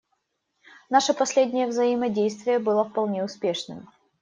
[0.89, 3.87] Наше последнее взаимодействие было вполне успешным.